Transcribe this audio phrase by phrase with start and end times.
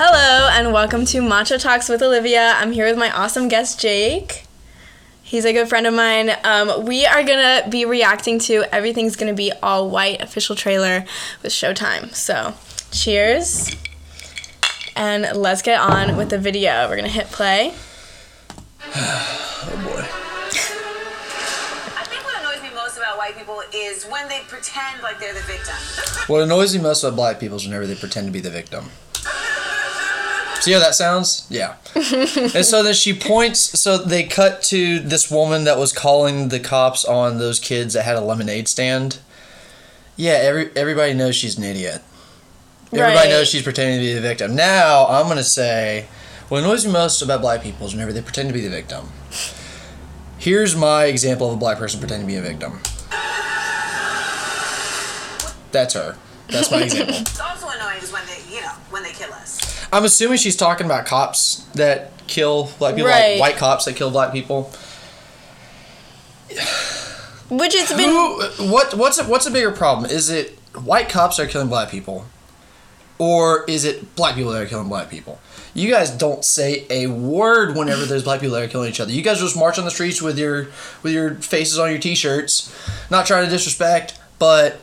[0.00, 2.52] Hello and welcome to Matcha Talks with Olivia.
[2.54, 4.44] I'm here with my awesome guest Jake.
[5.24, 6.30] He's a good friend of mine.
[6.44, 11.04] Um, we are gonna be reacting to Everything's Gonna Be All White official trailer
[11.42, 12.14] with Showtime.
[12.14, 12.54] So,
[12.92, 13.74] cheers,
[14.94, 16.88] and let's get on with the video.
[16.88, 17.74] We're gonna hit play.
[19.60, 20.04] Oh boy.
[21.98, 25.34] I think what annoys me most about white people is when they pretend like they're
[25.34, 25.74] the victim.
[26.28, 28.90] What annoys me most about black people is whenever they pretend to be the victim.
[30.60, 31.46] See how that sounds?
[31.48, 31.76] Yeah.
[31.94, 33.60] and so then she points.
[33.80, 38.02] So they cut to this woman that was calling the cops on those kids that
[38.04, 39.18] had a lemonade stand.
[40.16, 42.02] Yeah, every everybody knows she's an idiot.
[42.92, 43.28] Everybody Right.
[43.28, 44.56] knows she's pretending to be the victim.
[44.56, 46.06] Now I'm gonna say,
[46.48, 49.10] what annoys me most about black people is whenever they pretend to be the victim.
[50.38, 52.80] Here's my example of a black person pretending to be a victim.
[55.70, 56.16] That's her.
[56.48, 57.14] That's my example.
[59.92, 63.38] I'm assuming she's talking about cops that kill black people, Right.
[63.38, 64.70] like white cops that kill black people.
[67.50, 68.70] Which it's been Who?
[68.70, 68.94] What?
[68.94, 70.10] What's a, what's a bigger problem?
[70.10, 72.26] Is it white cops are killing black people,
[73.18, 75.38] or is it black people that are killing black people?
[75.72, 79.12] You guys don't say a word whenever there's black people that are killing each other.
[79.12, 80.64] You guys just march on the streets with your
[81.02, 82.70] with your faces on your t-shirts,
[83.10, 84.78] not trying to disrespect, but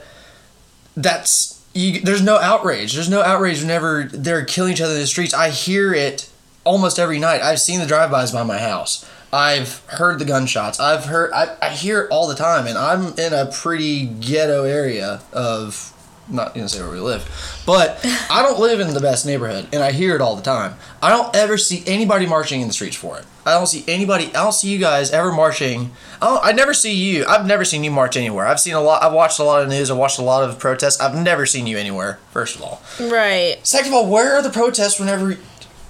[0.98, 2.94] that's you, there's no outrage.
[2.94, 5.34] There's no outrage whenever they're killing each other in the streets.
[5.34, 6.28] I hear it
[6.64, 7.42] almost every night.
[7.42, 9.08] I've seen the drive-bys by my house.
[9.32, 10.80] I've heard the gunshots.
[10.80, 11.32] I've heard.
[11.34, 15.92] I, I hear it all the time, and I'm in a pretty ghetto area of.
[16.28, 17.24] Not gonna say where we live,
[17.68, 18.00] but
[18.32, 20.76] I don't live in the best neighborhood, and I hear it all the time.
[21.00, 23.26] I don't ever see anybody marching in the streets for it.
[23.46, 24.28] I don't see anybody.
[24.30, 25.92] I don't see you guys ever marching.
[26.20, 27.26] I, don't, I never see you.
[27.28, 28.48] I've never seen you march anywhere.
[28.48, 29.04] I've seen a lot.
[29.04, 29.92] I've watched a lot of news.
[29.92, 31.00] I've watched a lot of protests.
[31.00, 32.18] I've never seen you anywhere.
[32.32, 33.58] First of all, right.
[33.62, 35.38] second of all, where are the protests whenever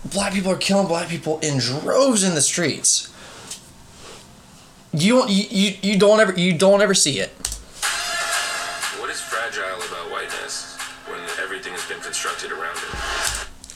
[0.04, 3.09] black people are killing black people in droves in the streets?
[4.92, 5.30] You don't.
[5.30, 6.34] You, you, you don't ever.
[6.34, 7.32] You don't ever see it.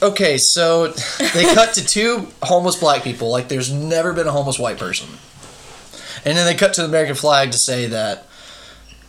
[0.01, 0.87] Okay, so
[1.33, 5.09] they cut to two homeless black people like there's never been a homeless white person.
[6.25, 8.25] And then they cut to the American flag to say that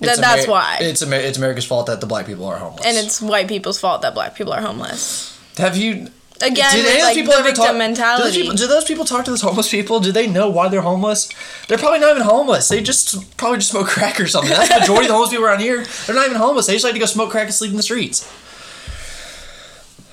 [0.00, 0.78] That that's why.
[0.80, 2.84] it's Amer- it's America's fault that the black people are homeless.
[2.86, 5.38] And it's white people's fault that black people are homeless.
[5.58, 6.08] have you
[6.42, 7.72] Again, did any like, people the ever victim talk?
[7.74, 8.24] Do mentality.
[8.24, 10.00] those, people, do those people talk to those homeless people?
[10.00, 11.28] Do they know why they're homeless?
[11.68, 12.68] They're probably not even homeless.
[12.68, 14.50] They just probably just smoke crack or something.
[14.50, 15.84] That's the majority of the homeless people around here.
[16.06, 16.66] They're not even homeless.
[16.66, 18.26] They just like to go smoke crack and sleep in the streets.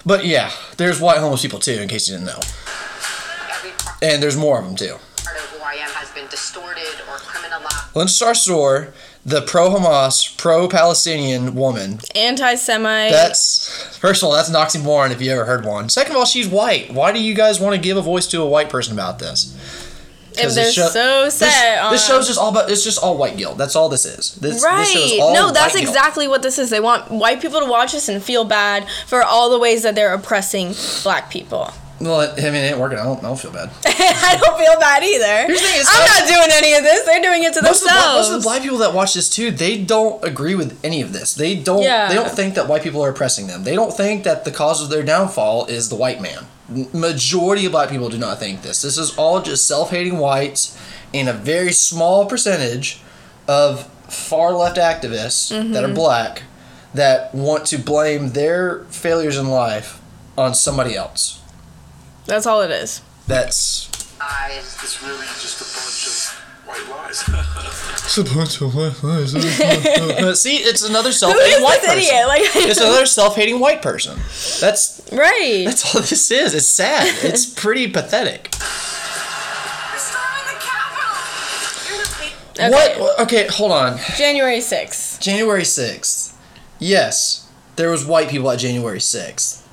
[0.08, 2.40] But yeah, there's white homeless people too, in case you didn't know.
[4.02, 4.94] And there's more of them too.
[4.94, 5.02] of
[5.52, 7.94] who I am has been distorted or criminalized.
[7.94, 8.94] Lynn Sarsour,
[9.26, 12.00] the pro Hamas, pro Palestinian woman.
[12.16, 13.12] Anti-Semite.
[13.12, 15.90] That's first of all, that's an oxymoron if you ever heard one.
[15.90, 16.94] Second of all, she's white.
[16.94, 19.54] Why do you guys want to give a voice to a white person about this?
[20.38, 22.70] If 'Cause they're this show- so this, set on this show's just all about.
[22.72, 23.58] It's just all white guilt.
[23.58, 24.32] That's all this is.
[24.40, 24.86] This, Right.
[24.88, 25.90] This no, that's white guilt.
[25.96, 26.70] exactly what this is.
[26.70, 29.96] They want white people to watch this and feel bad for all the ways that
[29.96, 31.72] they're oppressing black people.
[32.00, 33.00] Well, I mean, it ain't working.
[33.00, 33.72] I don't, I don't feel bad.
[33.86, 35.52] I don't feel bad either.
[35.58, 37.04] Thing, I'm not- doing any of this.
[37.08, 38.16] They're doing it to Most of, the, themselves.
[38.30, 41.12] most of the black people that watch this too, they don't agree with any of
[41.12, 41.34] this.
[41.34, 41.82] They don't.
[41.82, 42.08] Yeah.
[42.08, 43.64] They don't think that white people are oppressing them.
[43.64, 46.46] They don't think that the cause of their downfall is the white man.
[46.70, 48.82] M- Majority of black people do not think this.
[48.82, 50.78] This is all just self-hating whites
[51.14, 53.00] and a very small percentage
[53.48, 55.92] of far left activists that Mm-hmm.
[55.92, 56.44] are black
[56.94, 60.02] that want to blame their failures in life
[60.38, 61.42] on somebody else.
[62.26, 63.02] That's all it is.
[63.28, 63.90] That's
[64.20, 64.78] Eyes.
[64.82, 66.34] It's really just a bunch of
[66.66, 67.24] white lies.
[68.08, 68.94] It's a bunch of white.
[70.38, 71.98] See, it's another self-hating white person.
[71.98, 72.28] idiot?
[72.28, 74.18] Like, It's another self-hating white person.
[74.62, 75.64] That's right.
[75.66, 76.54] that's all this is.
[76.54, 77.08] It's sad.
[77.24, 78.48] It's pretty pathetic.
[78.54, 81.90] We're storming the Capitol!
[81.90, 83.02] You're the lead- Okay.
[83.02, 83.20] What?
[83.20, 83.98] Okay, hold on.
[84.16, 85.20] January 6th.
[85.20, 86.34] January sixth.
[86.80, 89.68] Yes, there was white people at January sixth.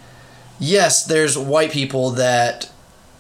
[0.59, 2.69] Yes, there's white people that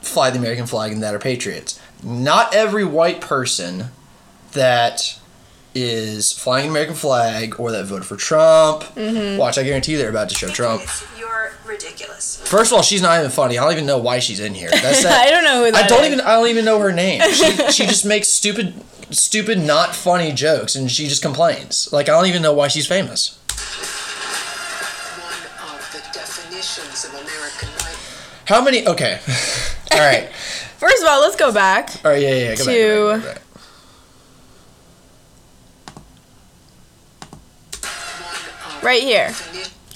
[0.00, 1.78] fly the American flag and that are patriots.
[2.02, 3.90] Not every white person
[4.54, 5.18] that
[5.74, 8.82] is flying an American flag or that voted for Trump.
[8.94, 9.38] Mm-hmm.
[9.38, 10.82] Watch, I guarantee you they're about to show Trump.
[11.18, 12.40] You're ridiculous.
[12.48, 13.58] First of all, she's not even funny.
[13.58, 14.70] I don't even know why she's in here.
[14.70, 16.12] That's I don't know who that I don't is.
[16.12, 16.20] even.
[16.20, 17.20] I don't even know her name.
[17.32, 18.74] She, she just makes stupid,
[19.10, 21.92] stupid, not funny jokes, and she just complains.
[21.92, 23.38] Like I don't even know why she's famous.
[25.60, 28.44] one of the definitions of American life.
[28.46, 28.86] How many?
[28.86, 29.18] Okay,
[29.92, 30.30] all right,
[30.78, 31.90] First of all, let's go back.
[32.04, 32.22] all right.
[32.22, 32.50] Yeah, yeah.
[32.50, 32.54] yeah.
[32.56, 33.40] Go back, go back, go back, go back.
[37.80, 39.32] One of Right here.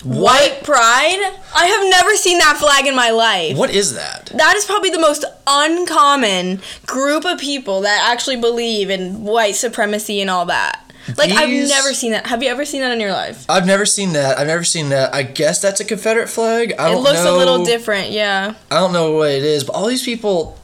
[0.03, 1.35] White pride?
[1.55, 3.57] I have never seen that flag in my life.
[3.57, 4.27] What is that?
[4.35, 10.21] That is probably the most uncommon group of people that actually believe in white supremacy
[10.21, 10.85] and all that.
[11.17, 12.27] Like I've never seen that.
[12.27, 13.45] Have you ever seen that in your life?
[13.49, 14.39] I've never seen that.
[14.39, 15.13] I've never seen that.
[15.15, 16.75] I guess that's a Confederate flag.
[16.79, 17.35] I It don't looks know.
[17.35, 18.55] a little different, yeah.
[18.71, 20.59] I don't know what it is, but all these people.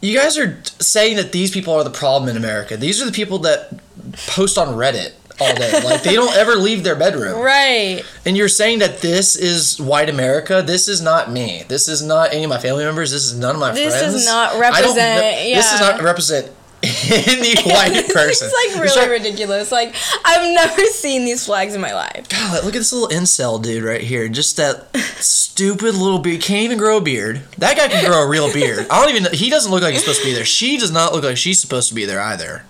[0.00, 2.76] You guys are saying that these people are the problem in America.
[2.76, 3.80] These are the people that
[4.26, 5.72] post on Reddit all day.
[5.84, 7.40] like they don't ever leave their bedroom.
[7.40, 8.02] Right.
[8.26, 10.62] And you're saying that this is white America.
[10.64, 11.64] This is not me.
[11.68, 13.10] This is not any of my family members.
[13.10, 14.14] This is none of my This friends.
[14.14, 15.86] does not I don't represent- kn- This does yeah.
[15.90, 16.50] not represent
[16.84, 18.48] any white person.
[18.50, 19.70] it's like really like- ridiculous.
[19.72, 19.94] Like
[20.24, 22.28] I've never seen these flags in my life.
[22.28, 24.28] God, look at this little incel dude right here.
[24.28, 26.40] Just that stupid little beard.
[26.40, 27.42] Can't even grow a beard.
[27.58, 28.86] That guy can grow a real beard.
[28.90, 29.22] I don't even.
[29.24, 29.30] know.
[29.32, 30.44] He doesn't look like he's supposed to be there.
[30.44, 32.64] She does not look like she's supposed to be there either.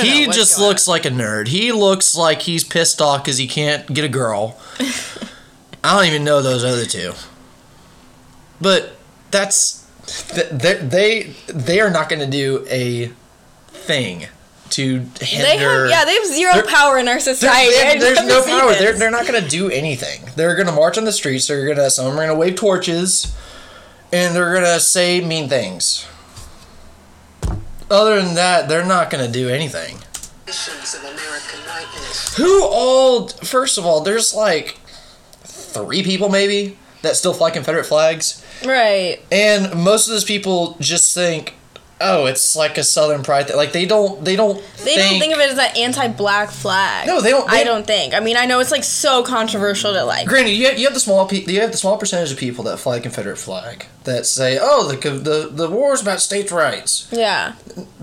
[0.00, 1.48] He just looks like a nerd.
[1.48, 4.58] He looks like he's pissed off because he can't get a girl.
[5.84, 7.12] I don't even know those other two.
[8.60, 8.96] But
[9.30, 13.12] that's th- they they they are not going to do a
[13.68, 14.26] thing
[14.70, 15.10] to on.
[15.18, 15.82] They hinder.
[15.82, 17.74] have yeah, they have 0 power in our society.
[17.76, 18.70] I've there's no power.
[18.70, 18.78] this.
[18.78, 20.30] They're, they're not going to do anything.
[20.36, 21.48] They're going to march on the streets.
[21.48, 23.36] They're going to some are going to wave torches,
[24.12, 26.06] and they're going to say mean things.
[27.92, 29.98] Other than that, they're not going to do anything.
[30.46, 32.36] Nations of American whiteness.
[32.36, 33.28] Who all?
[33.28, 34.78] First of all, there's like
[35.44, 39.18] three people maybe that still fly Confederate flags, right.
[39.30, 41.54] and most of those people just think,
[42.00, 44.62] "Oh, it's like a Southern pride thing." Like they don't, they don't.
[44.84, 47.06] They don't think of it as an anti-black flag.
[47.06, 48.14] No, they don't- I don't think.
[48.14, 50.26] I mean, I know it's like so controversial to like.
[50.26, 52.64] Granted, you have, you have the small pe- you have the small percentage of people
[52.64, 56.52] that fly the Confederate flag that say, "Oh, the the the war is about states'
[56.52, 57.54] rights," Yeah.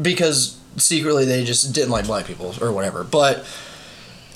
[0.01, 3.03] because secretly they just didn't like black people or whatever.
[3.03, 3.45] But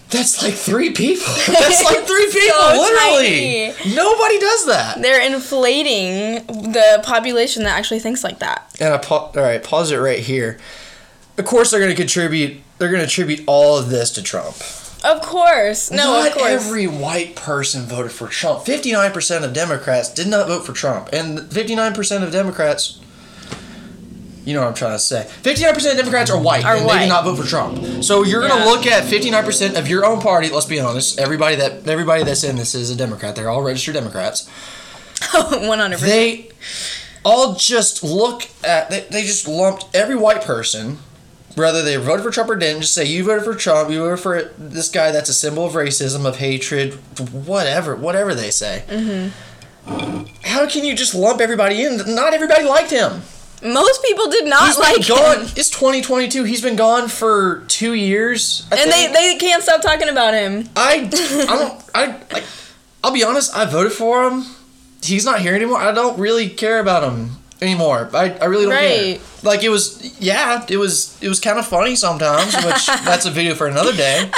[0.10, 1.25] that's like three people.
[1.48, 3.74] that's like three people, So literally.
[3.95, 5.01] Nobody does that.
[5.01, 8.75] They're inflating the population that actually thinks like that.
[8.80, 10.60] And I pa- all right, pause it right here.
[11.38, 12.62] Of course, they're going to contribute.
[12.77, 14.56] They're going to attribute all of this to Trump.
[15.04, 15.92] Of course.
[15.92, 16.50] No, not of course.
[16.50, 18.66] every white person voted for Trump.
[18.66, 23.00] Fifty-nine percent of Democrats did not vote for Trump, and fifty-nine percent of Democrats.
[24.46, 25.24] You know what I'm trying to say.
[25.42, 27.00] Fifty-nine percent of Democrats are white, Are and they white.
[27.00, 28.04] did not vote for Trump.
[28.04, 28.50] So you're Yeah.
[28.50, 30.50] gonna look at fifty-nine percent of your own party.
[30.50, 31.20] Let's be honest.
[31.20, 33.36] Everybody that everybody that's in this is a Democrat.
[33.36, 34.50] They're all registered Democrats.
[35.20, 36.00] 100%.
[36.02, 36.50] They
[37.24, 38.90] all just look at.
[38.90, 41.00] They, they just lumped every white person.
[41.56, 44.20] Whether they voted for Trump or didn't, just say you voted for Trump, you voted
[44.20, 46.94] for this guy that's a symbol of racism, of hatred,
[47.32, 48.84] whatever, whatever they say.
[48.88, 50.24] Mm-hmm.
[50.44, 52.16] How can you just lump everybody in?
[52.16, 53.22] Not everybody liked him.
[53.64, 55.40] Most people did not He's like been gone.
[55.42, 55.48] him.
[55.56, 56.44] It's 2022.
[56.44, 58.68] He's been gone for two years.
[58.72, 60.68] I And they, they can't stop talking about him.
[60.76, 62.44] I, I don't, I, like,
[63.04, 63.56] I'll be honest.
[63.56, 64.46] I voted for him.
[65.02, 65.78] He's not here anymore.
[65.78, 68.10] I don't really care about him anymore.
[68.13, 69.18] I, I really don't Right.
[69.19, 69.27] care.
[69.44, 73.31] Like it was, yeah, it was, it was kind of funny sometimes, which that's a
[73.31, 74.30] video for another day.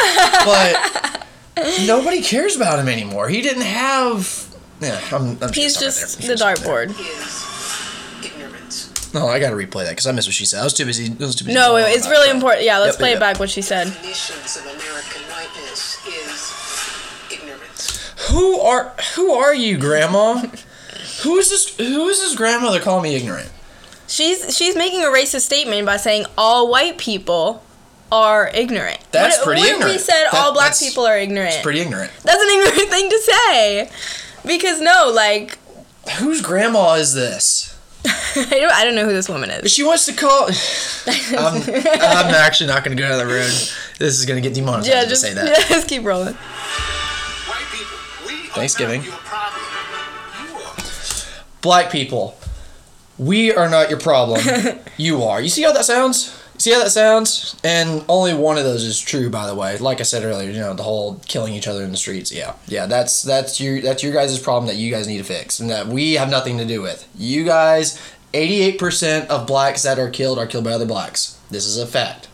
[0.45, 1.25] But
[1.85, 3.27] nobody cares about him anymore.
[3.29, 4.41] He didn't have.
[4.81, 5.37] Yeah, I'm.
[5.41, 6.35] I'm He's stop just there.
[6.35, 6.89] the dartboard.
[6.91, 9.13] Is ignorance.
[9.13, 10.59] No, I gotta replay that because I missed what she said.
[10.61, 11.05] I was too busy.
[11.11, 11.55] I was too busy.
[11.57, 12.35] No, it's about really Trump.
[12.35, 12.65] important.
[12.65, 13.85] Yeah, let's Yep, play yep, it back what she said.
[13.87, 18.13] Definitions of American whiteness is ignorance.
[18.29, 20.43] Who are who are you, Grandma?
[21.25, 21.75] who is this?
[21.77, 23.51] Who is this grandmother calling me ignorant?
[24.07, 27.63] She's she's making a racist statement by saying all white people
[28.11, 28.99] are ignorant.
[29.11, 31.53] That's what, pretty what if we said That- all black people are ignorant?
[31.55, 32.11] It's pretty ignorant.
[32.23, 33.89] That's an ignorant thing to say.
[34.45, 35.57] Because no, like
[36.19, 37.71] Whose grandma is this?
[38.05, 39.71] I don't, I don't know who this woman is.
[39.73, 40.47] She wants to call.
[41.35, 43.49] I'm, I'm actually not going to go down the road.
[43.97, 45.47] This is going to get demonetized Yeah, to just, say that.
[45.47, 46.35] yeah, just keep rolling.
[46.35, 49.01] White people, we Thanksgiving.
[51.65, 52.37] Black people,
[53.17, 54.39] we are not your problem.
[54.97, 55.41] you are.
[55.41, 56.39] You see how that sounds?
[56.59, 57.59] See how that sounds?
[57.63, 59.75] And only one of those is true, by the way.
[59.79, 62.31] Like I said earlier, you know, the whole killing each other in the streets.
[62.31, 65.59] Yeah, yeah, that's that's your that's your guys' problem that you guys need to fix,
[65.59, 67.09] and that we have nothing to do with.
[67.17, 67.99] You guys,
[68.35, 71.39] eighty-eight percent of blacks that are killed are killed by other blacks.
[71.49, 72.27] This is a fact.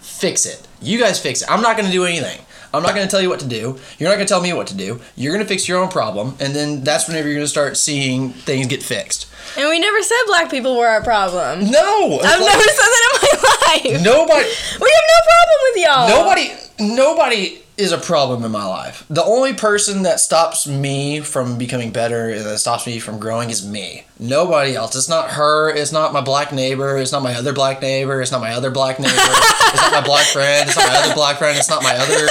[0.00, 0.68] Fix it.
[0.80, 1.50] You guys fix it.
[1.50, 2.38] I'm not going to do anything.
[2.72, 3.78] I'm not going to tell you what to do.
[3.98, 5.00] You're not going to tell me what to do.
[5.16, 7.76] You're going to fix your own problem, and then that's whenever you're going to start
[7.76, 9.26] seeing things get fixed.
[9.56, 11.70] And we never said black people were our problem.
[11.70, 14.04] No, I've like, never said that in my life.
[14.04, 14.48] nobody,
[14.80, 16.08] We have no problem with y'all.
[16.08, 19.04] nobody, nobody is a problem in my life.
[19.08, 23.50] The only person that stops me from becoming better and that stops me from growing
[23.50, 24.04] is me.
[24.18, 24.96] Nobody else.
[24.96, 25.70] It's not her.
[25.70, 26.98] It's not my black neighbor.
[26.98, 28.20] It's not my other black neighbor.
[28.20, 29.14] It's not my other black neighbor.
[29.14, 30.68] it's not my black friend.
[30.68, 31.56] It's not my other black friend.
[31.56, 32.26] It's not my other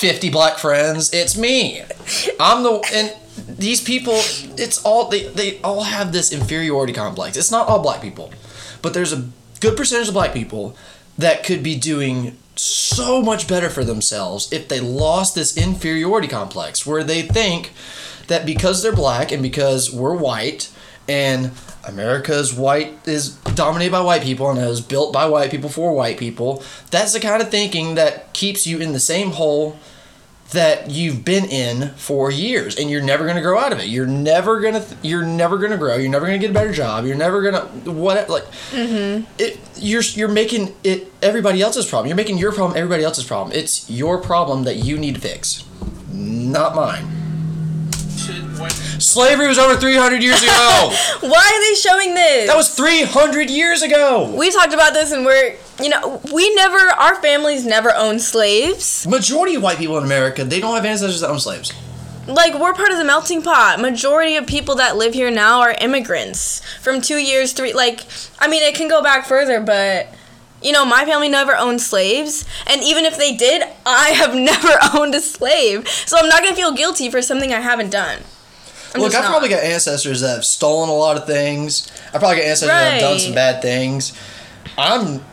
[0.00, 1.12] 50 black friends.
[1.12, 1.82] It's me.
[2.40, 3.14] I'm the and
[3.46, 4.14] these people.
[4.56, 7.36] It's all they they all have this inferiority complex.
[7.36, 8.32] It's not all black people,
[8.80, 9.28] but there's a
[9.60, 10.74] good percentage of black people
[11.18, 16.86] that could be doing so much better for themselves if they lost this inferiority complex
[16.86, 17.72] where they think
[18.28, 20.72] that because they're black and because we're white
[21.08, 21.50] and
[21.86, 26.18] America's white is dominated by white people and is built by white people for white
[26.18, 26.62] people.
[26.90, 29.78] That's the kind of thinking that keeps you in the same hole
[30.52, 33.86] that you've been in for years and you're never going to grow out of it.
[33.86, 35.96] You're never going to you're never going to grow.
[35.96, 37.04] You're never going to get a better job.
[37.04, 39.24] You're never going to what like mm-hmm.
[39.38, 42.08] it you're you're making it everybody else's problem.
[42.08, 43.56] You're making your problem everybody else's problem.
[43.56, 45.64] It's your problem that you need to fix.
[46.12, 47.19] Not mine.
[49.00, 50.50] Slavery was over 300 years ago.
[51.20, 52.46] Why are they showing this?
[52.48, 54.30] that was 300 years ago.
[54.36, 59.06] we talked about this and we're you know we never our families never owned slaves
[59.06, 61.72] Majority of white people in America, they don't have ancestors that own slaves.
[62.26, 65.74] like we're part of the melting pot majority of people that live here now are
[65.80, 68.00] immigrants from two years three like
[68.38, 70.06] i mean it can go back further but
[70.62, 74.78] you know my family never owned slaves and even if they did i have never
[74.94, 78.22] owned a slave so i'm not gonna feel guilty for something i haven't done
[78.94, 81.90] I'm Look, I probably got ancestors that have stolen a lot of things.
[82.08, 84.18] I probably got ancestors that have done some bad things.
[84.76, 85.24] I'm,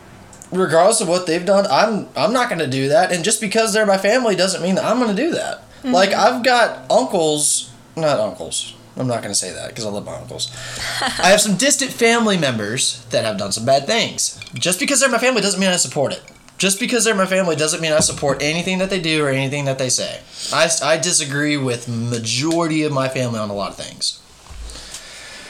[0.52, 3.10] regardless of what they've done, I'm I'm not going to do that.
[3.10, 5.58] And just because they're my family doesn't mean that I'm going to do that.
[5.78, 5.92] Mm-hmm.
[5.92, 8.74] Like I've got uncles, not uncles.
[8.98, 10.50] I'm not going to say that because I love my uncles.
[11.00, 14.40] I have some distant family members that have done some bad things.
[14.54, 16.22] Just because they're my family doesn't mean I support it.
[16.58, 19.66] Just because they're my family doesn't mean I support anything that they do or anything
[19.66, 20.20] that they say.
[20.52, 24.20] I, I disagree with majority of my family on a lot of things.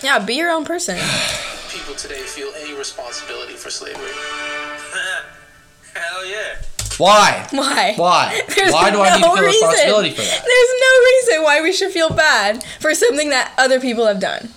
[0.02, 0.98] yeah be your own person
[1.70, 4.10] People today feel any responsibility for slavery.
[5.94, 6.62] Hell yeah.
[6.98, 7.46] Why?
[7.50, 8.42] why Why?
[8.56, 9.68] There's Why do I need to no feel reason.
[9.68, 10.44] responsibility for that?
[10.44, 14.48] There's no reason why we should feel bad for something that other people have done.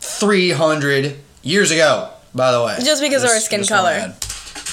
[0.00, 2.76] 300 years ago, by the way.
[2.82, 4.14] Just because of our skin color.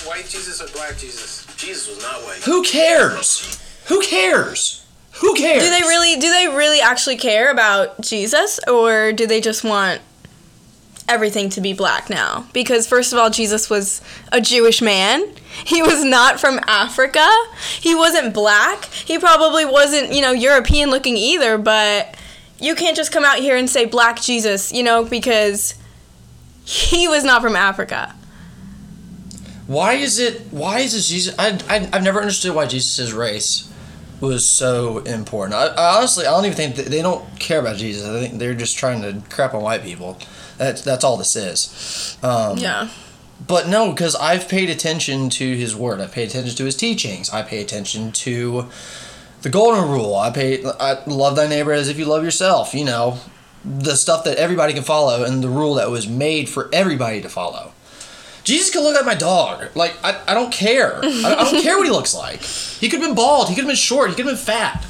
[0.05, 1.45] White Jesus or black Jesus?
[1.57, 2.37] Jesus was not white.
[2.43, 3.59] Who cares?
[3.87, 4.85] Who cares?
[5.21, 5.63] Who cares?
[5.63, 10.01] Do they really do they really actually care about Jesus or do they just want
[11.07, 12.45] everything to be black now?
[12.53, 14.01] Because first of all, Jesus was
[14.31, 15.23] a Jewish man.
[15.63, 17.27] He was not from Africa.
[17.79, 18.85] He wasn't black.
[18.85, 22.15] He probably wasn't, you know, European looking either, but
[22.59, 25.75] you can't just come out here and say black Jesus, you know, because
[26.65, 28.15] he was not from Africa.
[29.67, 30.41] Why is it?
[30.51, 31.33] Why is this Jesus?
[31.39, 33.71] I, I I've never understood why Jesus' race
[34.21, 35.55] was so important.
[35.55, 38.05] I, I honestly I don't even think they don't care about Jesus.
[38.05, 40.19] I think they're just trying to crap on white people.
[40.57, 42.17] That's that's all this is.
[42.21, 42.89] Um, Yeah.
[43.45, 45.99] But no, because I've paid attention to his word.
[45.99, 47.29] I paid attention to his teachings.
[47.29, 48.67] I pay attention to
[49.41, 50.15] the golden rule.
[50.15, 50.63] I pay.
[50.65, 52.73] I love thy neighbor as if you love yourself.
[52.73, 53.19] You know,
[53.63, 57.29] the stuff that everybody can follow and the rule that was made for everybody to
[57.29, 57.73] follow.
[58.43, 59.75] Jesus could look like my dog.
[59.75, 60.99] Like I, I don't care.
[61.03, 62.41] I, I don't care what he looks like.
[62.41, 63.49] He could have been bald.
[63.49, 64.11] He could have been short.
[64.11, 64.85] He could have been fat.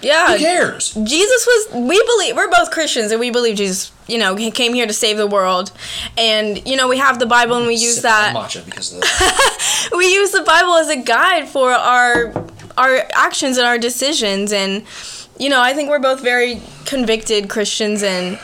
[0.00, 0.32] Yeah.
[0.32, 0.94] Who cares?
[0.94, 4.74] Jesus was we believe we're both Christians and we believe Jesus, you know, he came
[4.74, 5.72] here to save the world.
[6.18, 9.88] And you know, we have the Bible and we use that matcha because of that.
[9.96, 12.32] we use the Bible as a guide for our
[12.76, 14.84] our actions and our decisions and
[15.38, 18.38] you know, I think we're both very convicted Christians and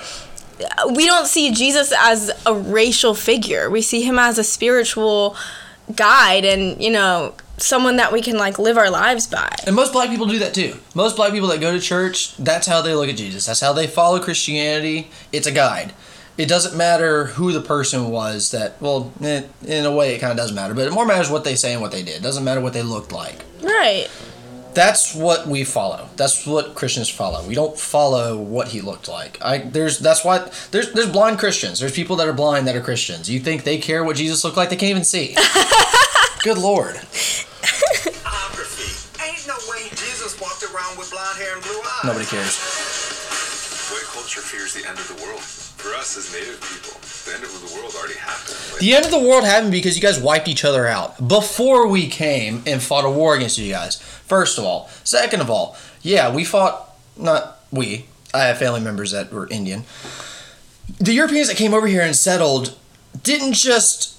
[0.95, 3.69] we don't see Jesus as a racial figure.
[3.69, 5.37] We see him as a spiritual
[5.95, 9.55] guide and, you know, someone that we can like live our lives by.
[9.67, 10.77] And most black people do that too.
[10.95, 13.47] Most black people that go to church, that's how they look at Jesus.
[13.47, 15.11] That's how they follow Christianity.
[15.33, 15.95] It's a guide.
[16.39, 20.31] It doesn't matter who the person was that, well, eh, in a way it kind
[20.31, 22.17] of does matter, but it more matters what they say and what they did.
[22.17, 23.43] It doesn't matter what they looked like.
[23.63, 24.09] Right.
[24.75, 26.11] That's what we follow.
[26.17, 27.43] That's what Christians follow.
[27.49, 29.39] We don't follow what he looked like.
[29.41, 31.81] I there's that's why there's there's blind Christians.
[31.81, 33.31] There's people that are blind that are Christians.
[33.31, 34.69] You think they care what Jesus looked like?
[34.69, 35.35] They can't even see.
[36.43, 37.01] Good lord.
[42.07, 42.57] Nobody cares.
[43.91, 45.41] White culture fears the end of the world.
[45.41, 48.57] For us as native people, the end of the world already happened.
[48.73, 51.89] Like, The end of the world happened because you guys wiped each other out before
[51.89, 53.97] we came and fought a war against you guys.
[54.01, 54.89] First of all.
[55.03, 59.83] Second of all, yeah, we fought, not we, I have family members that were Indian.
[60.99, 62.77] The Europeans that came over here and settled
[63.25, 64.17] didn't just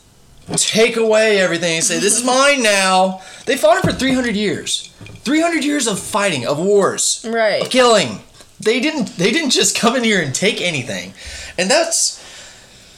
[0.56, 3.22] take away everything and say, this is mine now.
[3.48, 4.92] They fought it for 300 years.
[5.24, 7.62] 300 years of fighting, of wars, Right.
[7.64, 8.22] of killing.
[8.60, 9.18] They didn't.
[9.18, 11.14] They didn't just come in here and take anything,
[11.58, 12.20] and that's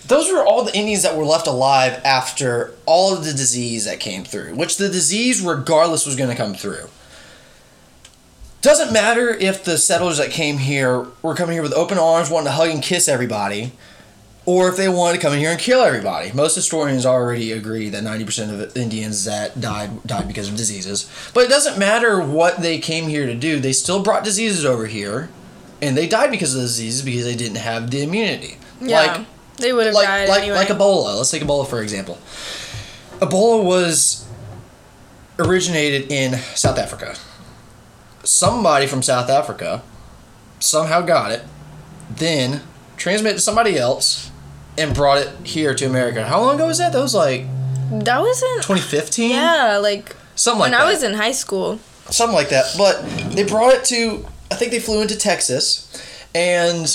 [0.07, 3.99] those were all the Indians that were left alive after all of the disease that
[3.99, 6.87] came through, which the disease, regardless, was going to come through.
[8.61, 12.47] Doesn't matter if the settlers that came here were coming here with open arms, wanting
[12.47, 13.71] to hug and kiss everybody,
[14.45, 16.31] or if they wanted to come in here and kill everybody.
[16.31, 21.09] Most historians already agree that 90% of Indians that died died because of diseases.
[21.33, 24.87] But it doesn't matter what they came here to do, they still brought diseases over
[24.87, 25.29] here,
[25.81, 28.57] and they died because of the diseases because they didn't have the immunity.
[28.81, 29.01] Yeah.
[29.01, 29.27] Like
[29.57, 30.57] they would have like died like anyway.
[30.57, 31.17] like Ebola.
[31.17, 32.17] Let's take Ebola for example.
[33.19, 34.25] Ebola was
[35.37, 37.15] originated in South Africa.
[38.23, 39.81] Somebody from South Africa
[40.59, 41.43] somehow got it,
[42.09, 42.61] then
[42.97, 44.28] transmitted to somebody else,
[44.79, 46.25] and brought it here to America.
[46.25, 46.93] How long ago was that?
[46.93, 47.45] That was like
[47.91, 49.31] that was in 2015.
[49.31, 50.87] Yeah, like something like when that.
[50.87, 51.79] I was in high school.
[52.09, 52.73] something like that.
[52.77, 53.03] But
[53.35, 55.85] they brought it to, I think they flew into Texas,
[56.33, 56.87] and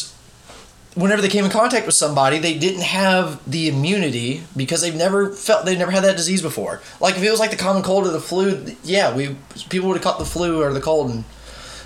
[0.95, 5.31] whenever they came in contact with somebody, they didn't have the immunity because they've never
[5.31, 6.81] felt they've never had that disease before.
[7.00, 9.37] Like if it was like the common cold or the flu, yeah, we
[9.69, 11.25] people would have caught the flu or the cold, and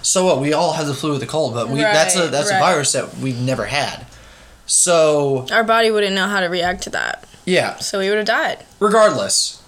[0.02, 0.40] so what?
[0.40, 2.58] We all have the flu or the cold, but we that's a Right, that's a
[2.58, 4.06] virus that we've never had.
[4.70, 8.26] So Our body wouldn't know how to react to that, yeah, so we would have
[8.26, 8.64] died.
[8.78, 9.62] regardless,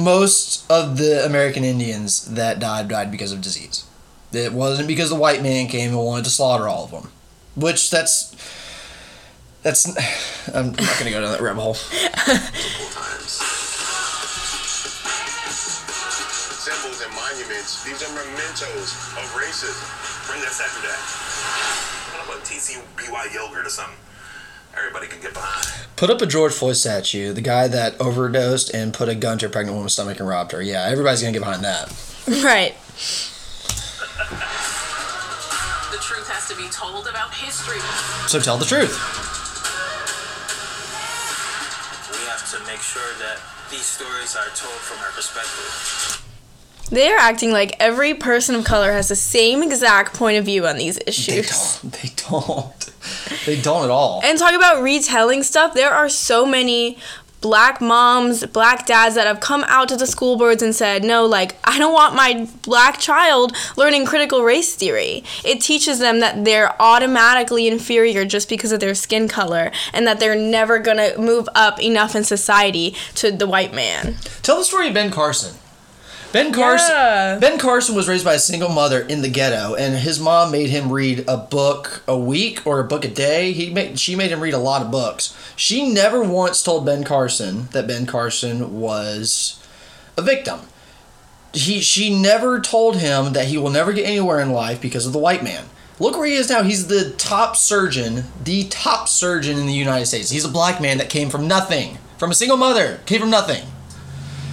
[0.00, 3.84] most of the American Indians that died died because of disease.
[4.32, 7.10] It wasn't because the white man came and wanted to slaughter all of them,
[7.56, 8.36] which that's
[9.62, 9.88] that's.
[10.54, 11.74] I'm not gonna go down that rabbit hole.
[15.68, 19.84] Symbols and monuments, these are mementos of racism.
[20.28, 21.87] Bring that statue down.
[22.12, 23.96] How about TCBY yogurt or something?
[24.76, 25.66] Everybody can get behind.
[25.96, 29.46] Put up a George Floyd statue, the guy that overdosed and put a gun to
[29.46, 30.62] a pregnant woman's stomach and robbed her.
[30.62, 31.88] Yeah, everybody's gonna get behind that.
[32.44, 32.74] Right.
[35.90, 37.80] The truth has to be told about history.
[38.28, 38.94] So tell the truth.
[42.12, 43.40] We have to make sure that
[43.70, 46.17] these stories are told from our perspective.
[46.90, 50.66] They are acting like every person of color has the same exact point of view
[50.66, 51.80] on these issues.
[51.80, 52.02] They don't.
[52.02, 52.92] They don't.
[53.46, 54.20] They don't at all.
[54.24, 55.74] And talk about retelling stuff.
[55.74, 56.98] There are so many
[57.40, 61.24] black moms, black dads that have come out to the school boards and said, no,
[61.24, 65.22] like, I don't want my black child learning critical race theory.
[65.44, 70.18] It teaches them that they're automatically inferior just because of their skin color and that
[70.18, 74.16] they're never gonna move up enough in society to the white man.
[74.42, 75.56] Tell the story of Ben Carson.
[76.32, 76.90] Ben Carson.
[76.90, 77.38] Yeah.
[77.40, 80.68] Ben Carson was raised by a single mother in the ghetto, and his mom made
[80.68, 83.52] him read a book a week or a book a day.
[83.52, 85.34] He made she made him read a lot of books.
[85.56, 89.64] She never once told Ben Carson that Ben Carson was
[90.18, 90.60] a victim.
[91.54, 95.14] He she never told him that he will never get anywhere in life because of
[95.14, 95.64] the white man.
[95.98, 96.62] Look where he is now.
[96.62, 100.30] He's the top surgeon, the top surgeon in the United States.
[100.30, 103.66] He's a black man that came from nothing, from a single mother, came from nothing.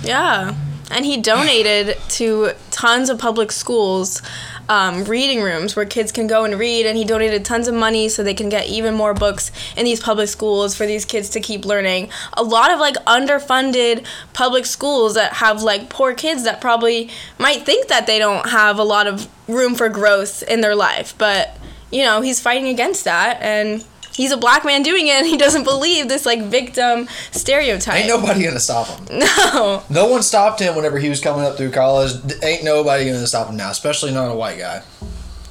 [0.01, 0.55] Yeah.
[0.91, 4.21] And he donated to tons of public schools
[4.67, 6.85] um, reading rooms where kids can go and read.
[6.85, 9.99] And he donated tons of money so they can get even more books in these
[9.99, 12.09] public schools for these kids to keep learning.
[12.33, 17.63] A lot of like underfunded public schools that have like poor kids that probably might
[17.63, 21.15] think that they don't have a lot of room for growth in their life.
[21.17, 21.57] But,
[21.91, 23.41] you know, he's fighting against that.
[23.41, 23.85] And
[24.15, 27.95] he's a black man doing it and he doesn't believe this like victim stereotype.
[27.95, 29.19] Ain't nobody gonna stop him.
[29.53, 29.83] no.
[29.89, 32.11] No one stopped him whenever he was coming up through college.
[32.25, 34.81] D- Ain't nobody gonna stop him now, especially not a white guy.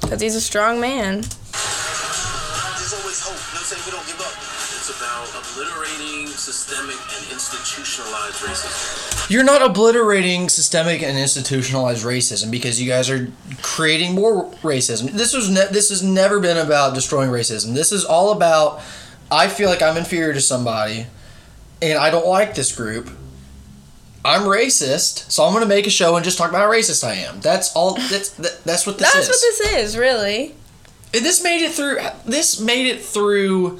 [0.01, 1.21] Because he's a strong man.
[1.21, 3.33] There's always hope.
[3.33, 3.81] You know what I'm saying?
[3.85, 4.33] We don't give up.
[4.75, 9.14] It's about obliterating systemic and institutionalized racism.
[9.29, 15.11] You're not obliterating systemic and institutionalized racism because you guys are creating more racism.
[15.11, 17.73] This was ne- this has never been about destroying racism.
[17.73, 18.81] This is all about
[19.31, 21.07] I feel like I'm inferior to somebody
[21.81, 23.09] and I don't like this group.
[24.23, 27.03] I'm racist, so I'm going to make a show and just talk about how racist
[27.03, 27.41] I am.
[27.41, 29.29] That's all that's that, that's what this That's is.
[29.29, 30.55] what this is, really.
[31.13, 31.99] And this made it through.
[32.25, 33.79] This made it through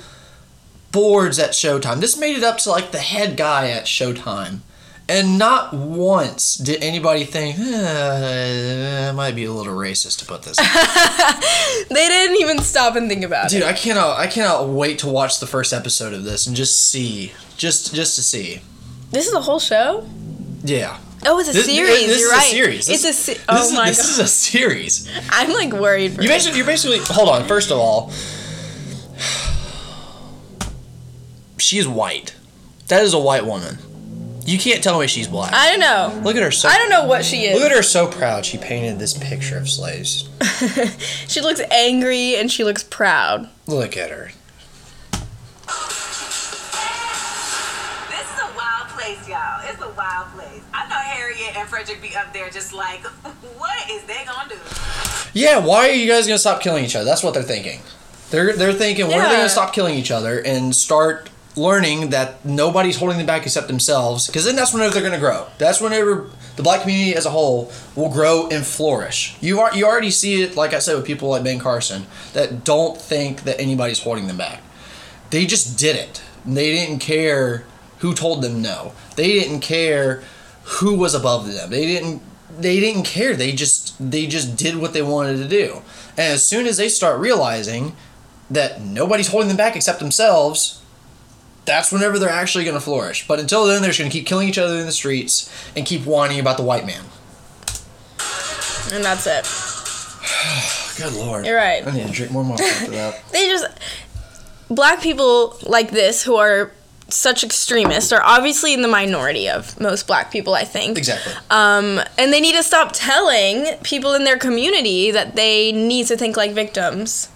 [0.91, 1.99] boards at Showtime.
[1.99, 4.59] This made it up to like the head guy at Showtime,
[5.07, 10.43] and not once did anybody think eh, it might be a little racist to put
[10.43, 10.57] this.
[11.89, 13.65] They didn't even stop and think about Dude, it.
[13.65, 14.17] Dude, I cannot.
[14.19, 18.15] I cannot wait to watch the first episode of this and just see, just just
[18.15, 18.61] to see.
[19.11, 20.07] This is a whole show?
[20.63, 20.97] Yeah.
[21.25, 22.07] Oh, it's a This, series.
[22.07, 22.47] this You're is right.
[22.47, 22.89] a series.
[22.89, 24.09] It's This- a se- this Oh is, my this god.
[24.09, 25.09] is a series.
[25.29, 26.99] I'm like worried for You basically, you're basically.
[26.99, 27.45] Hold on.
[27.47, 28.11] First of all,
[31.57, 32.35] she is white.
[32.87, 33.77] That is a white woman.
[34.45, 35.51] You can't tell me she's black.
[35.53, 36.21] I don't know.
[36.23, 36.69] Look at her so.
[36.69, 37.55] I don't know what she is.
[37.59, 38.45] Look at her so proud.
[38.45, 40.29] She painted this picture of slaves.
[41.27, 43.49] She looks angry and she looks proud.
[43.67, 44.29] Look at her.
[48.09, 49.17] This is a wild place.
[49.17, 49.61] place, y'all.
[49.69, 50.61] It's a wild place.
[50.73, 53.01] I know Harriet and Frederick be up there just like,
[53.57, 54.55] what is they gonna do?
[55.33, 57.05] Yeah, why are you guys gonna stop killing each other?
[57.05, 57.81] That's what they're thinking.
[58.29, 62.43] They're they're thinking, when are they gonna stop killing each other and start learning that
[62.45, 64.27] nobody's holding them back except themselves?
[64.27, 65.47] Because then that's whenever they're gonna grow.
[65.57, 69.35] That's whenever the black community as a whole will grow and flourish.
[69.41, 72.63] You are you already see it, like I said, with people like Ben Carson that
[72.63, 74.61] don't think that anybody's holding them back.
[75.29, 76.21] They just did it.
[76.45, 77.65] They didn't care
[77.99, 78.93] who told them no.
[79.15, 80.23] They didn't care
[80.63, 81.69] who was above them.
[81.69, 82.21] They didn't
[82.57, 83.35] they didn't care.
[83.35, 85.81] They just they just did what they wanted to do.
[86.11, 87.95] And as soon as they start realizing
[88.49, 90.81] that nobody's holding them back except themselves,
[91.65, 93.27] that's whenever they're actually going to flourish.
[93.27, 95.85] But until then, they're just going to keep killing each other in the streets and
[95.85, 97.03] keep whining about the white man.
[98.93, 99.45] And that's it.
[100.97, 101.45] Good lord.
[101.45, 101.85] You're right.
[101.85, 103.23] I need to drink more water after that.
[103.31, 103.67] They just
[104.69, 106.71] black people like this who are
[107.07, 110.97] such extremists are obviously in the minority of most black people, I think.
[110.97, 111.33] Exactly.
[111.51, 116.17] Um, and they need to stop telling people in their community that they need to
[116.17, 117.29] think like victims.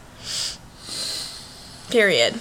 [1.92, 2.39] Period.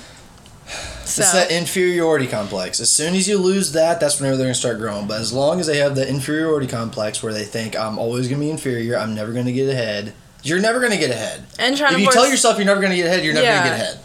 [1.08, 2.80] So It's that inferiority complex.
[2.80, 5.06] As soon as you lose that, that's whenever they're gonna start growing.
[5.06, 8.40] But as long as they have the inferiority complex where they think I'm always gonna
[8.40, 10.12] be inferior, I'm never gonna get ahead.
[10.42, 11.44] You're never gonna get ahead.
[11.58, 13.46] and trying If to you force, tell yourself you're never gonna get ahead, you're never
[13.46, 13.58] Yeah.
[13.64, 13.98] gonna get ahead.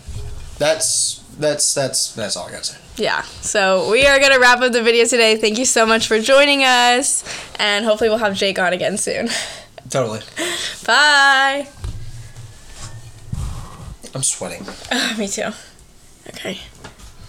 [0.59, 2.77] That's that's that's that's all I gotta say.
[2.97, 3.23] yeah.
[3.41, 5.35] So we are gonna wrap up the video today.
[5.35, 7.23] Thank you so much for joining us,
[7.59, 9.29] and hopefully we'll have Jake on again soon.
[9.89, 10.21] Totally.
[10.85, 11.67] Bye.
[14.15, 14.65] I'm sweating.
[15.17, 15.49] Me too.
[16.29, 16.59] Okay.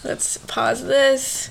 [0.04, 1.50] Let's pause this.